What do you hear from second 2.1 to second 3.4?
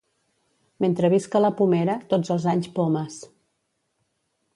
tots els anys pomes.